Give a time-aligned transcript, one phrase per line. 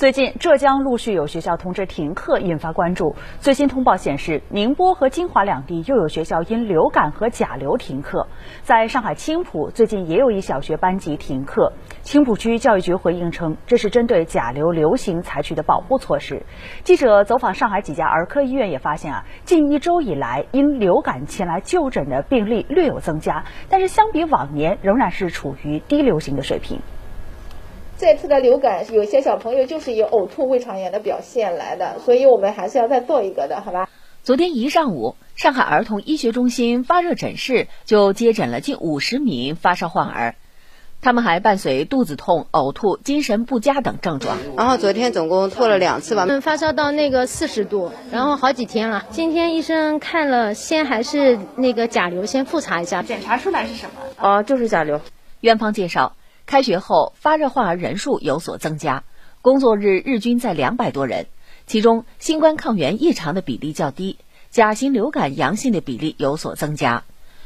[0.00, 3.14] 最近，浙江陆续有学校通知停课，引发关注。
[3.38, 8.26] 最新通报显示，宁波和金华两地又有学校因流感和甲流停课。
[8.62, 11.70] 在上海青浦，最近也有一小学班级停课。
[12.00, 16.42] 青浦区教育局回应称，这是针对甲流流行采取的保护措施。
[16.82, 26.80] 记者走访上海几家儿科医院，也发现啊，近一周以来因流感前来就诊的病例略有增加，但是相比往年，仍然是处于低流行的水平。
[28.00, 33.90] 这次的流感，有些小朋友就是以呕吐、胃肠炎的表现来的，所以我们还是要再做一个的，好吧？
[34.22, 40.34] 昨天一上午，上海儿童医学中心发热诊室就接诊了近五十名发烧患儿，
[41.02, 44.38] 他们还伴随肚子痛、呕吐、精神不佳等症状。
[44.56, 49.04] 然后昨天总共吐了两次吧，发烧到那个四十度，然后好几天了。
[49.10, 54.00] 今天医生看了，先还是那个甲流，先复查一下，检查出来是什么？
[54.26, 55.02] 哦，就是甲流。
[55.42, 56.14] 院方介绍。
[56.50, 59.04] 开学后发热患儿人数有所增加，
[59.40, 61.26] 工作日日均在两百多人，
[61.68, 64.18] 其中新冠抗原异常的比例较低，
[64.50, 67.04] 甲型流感阳性的比例有所增加。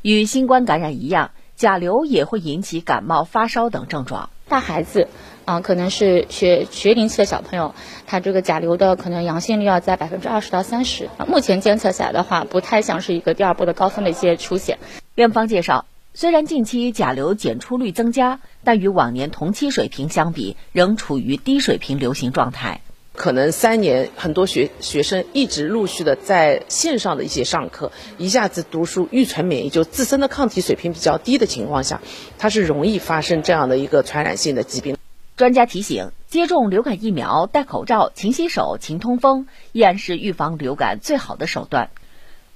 [0.00, 4.30] 与新冠感染一样，甲流也会引起感冒、发烧等症状。
[4.48, 5.08] 大孩子，
[5.44, 7.74] 啊，可能是学学龄期的小朋友，
[8.06, 11.10] 他这个甲流的可能阳性率要在百分之二十到三十。
[11.28, 14.78] 目前监测下来的话，不太像是一个第二波的高峰的一些出现。
[15.16, 15.84] 院方介绍。
[16.18, 22.80] 虽然近期甲流检出率增加，但与往年同期水平相比，仍处于低水平流行状态。
[23.12, 32.00] 可能三年很多学学生一直陆续的在线上的一些上课，一下子读书，预存免疫就自身的抗体水平比较低的情况下，
[32.38, 34.96] 它是容易发生这样的一个传染性的疾病。
[35.36, 41.90] 专家提醒，接种流感疫苗、戴口罩、勤洗手、勤通风，依然是预防流感最好的手段。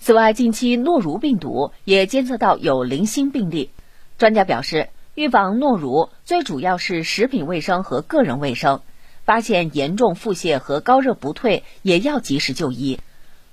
[0.00, 3.70] 此外，近期诺如病毒也监测到有零星病例。
[4.16, 8.80] 专家表示，预防诺如最主要是食品卫生和个人卫生。
[9.22, 12.98] 发现严重腹泻和高热不退，也要及时就医。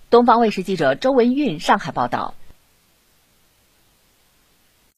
[0.10, 2.34] 东方卫视记者周文运上海报道。